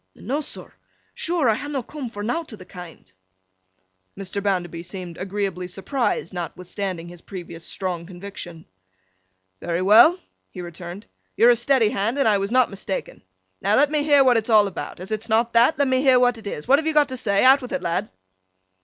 [0.15, 0.73] 'No, sir,
[1.13, 3.11] sure I ha' not coom for nowt o' th' kind.'
[4.17, 4.41] Mr.
[4.41, 8.65] Bounderby seemed agreeably surprised, notwithstanding his previous strong conviction.
[9.59, 10.17] 'Very well,'
[10.49, 11.05] he returned.
[11.37, 13.21] 'You're a steady Hand, and I was not mistaken.
[13.61, 14.99] Now, let me hear what it's all about.
[14.99, 16.67] As it's not that, let me hear what it is.
[16.67, 17.43] What have you got to say?
[17.43, 18.09] Out with it, lad!